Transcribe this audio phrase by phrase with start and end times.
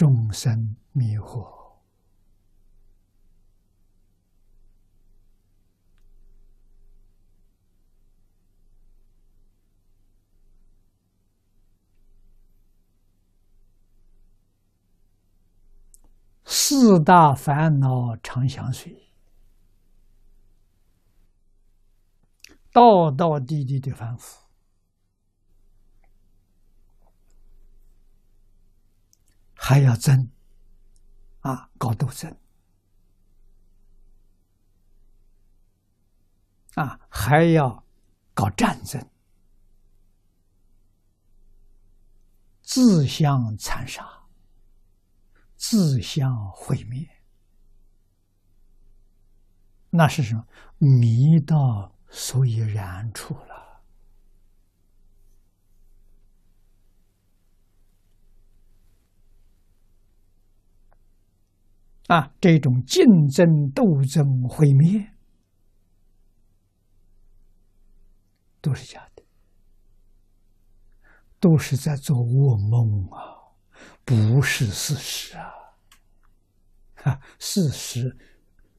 [0.00, 1.60] 众生迷惑。
[16.46, 19.12] 四大烦恼常相随，
[22.72, 24.49] 道道地地的反复，
[29.70, 30.28] 还要争
[31.42, 32.36] 啊，搞斗争
[36.74, 37.86] 啊，还要
[38.34, 39.00] 搞战争，
[42.62, 44.04] 自相残杀。
[45.56, 47.08] 自相毁灭，
[49.90, 50.44] 那是什么？
[50.78, 53.49] 迷到所以然处了
[62.10, 62.28] 啊！
[62.40, 65.12] 这种竞争、斗争、毁灭，
[68.60, 69.22] 都是假的，
[71.38, 73.54] 都是在做噩梦啊！
[74.04, 75.52] 不是事实啊！
[77.04, 78.16] 啊，事实，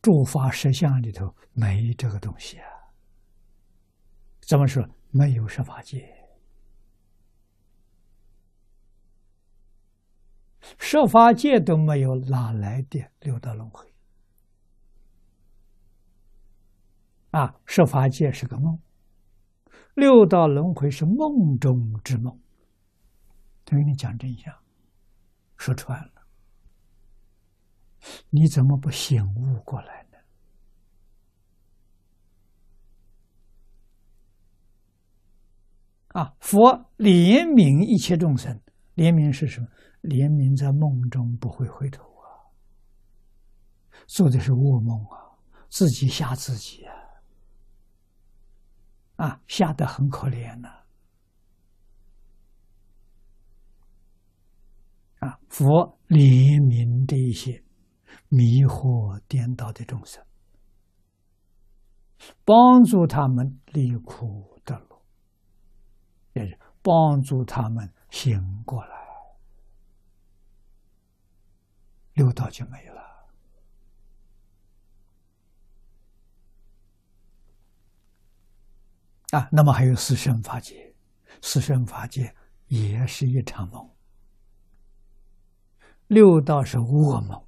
[0.00, 2.66] 诸法实相里头没这个东西啊。
[4.40, 4.82] 怎么说？
[5.10, 6.08] 没有十法界，
[10.90, 13.92] 设法界都没有，哪来的六道轮回？
[17.30, 18.80] 啊，设法界是个梦，
[19.94, 22.40] 六道轮回是梦中之梦。
[23.66, 24.50] 他跟你讲真相。
[25.58, 26.26] 说穿了，
[28.30, 30.16] 你怎么不醒悟过来呢？
[36.18, 38.58] 啊，佛怜悯一切众生，
[38.98, 39.68] 怜悯是什么？
[40.02, 42.50] 怜悯在梦中不会回头啊，
[44.08, 45.38] 做的是噩梦啊，
[45.70, 46.92] 自己吓自己啊，
[49.24, 50.68] 啊，吓得很可怜呐。
[55.20, 55.38] 啊！
[55.48, 55.64] 佛
[56.08, 57.62] 怜悯这一些
[58.28, 60.24] 迷惑颠倒的众生，
[62.44, 65.02] 帮助他们离苦得乐，
[66.34, 68.96] 也是帮助他们醒过来，
[72.14, 72.98] 六道就没了。
[79.30, 80.94] 啊，那么还有四圣法界，
[81.42, 82.34] 四圣法界
[82.68, 83.90] 也是一场梦。
[86.06, 87.44] 六道是噩梦，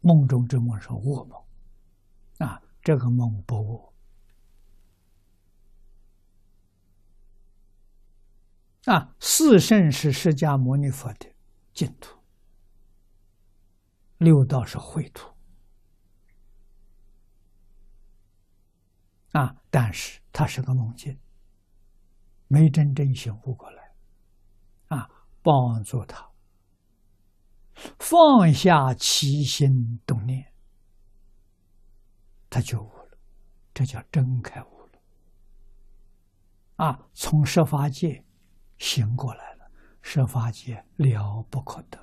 [0.00, 1.40] 梦中之梦是噩梦，
[2.38, 3.92] 啊，这个梦不恶。
[8.90, 11.32] 啊，四圣是释迦牟尼佛的
[11.72, 12.18] 净土，
[14.18, 15.32] 六道是秽土，
[19.30, 21.16] 啊，但是他是个梦境，
[22.48, 23.94] 没真正醒悟过来，
[24.88, 25.08] 啊，
[25.40, 26.28] 帮助他。
[28.00, 30.52] 放下起心动念，
[32.50, 33.16] 他就悟了，
[33.72, 34.98] 这叫真开悟了。
[36.84, 38.24] 啊，从设法界
[38.80, 39.70] 醒过来了，
[40.02, 41.98] 设法界了不可得。